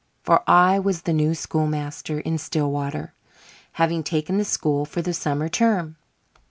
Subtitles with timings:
[0.23, 3.13] For I was "the new schoolmaster" in Stillwater,
[3.73, 5.95] having taken the school for the summer term.